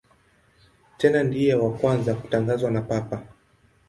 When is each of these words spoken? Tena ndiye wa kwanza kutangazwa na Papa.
Tena 0.97 1.19
ndiye 1.23 1.53
wa 1.55 1.71
kwanza 1.77 2.11
kutangazwa 2.19 2.69
na 2.71 2.81
Papa. 2.81 3.17